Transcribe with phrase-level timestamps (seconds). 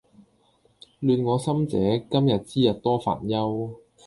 [0.99, 1.77] 亂我心者，
[2.09, 3.75] 今日之日多煩憂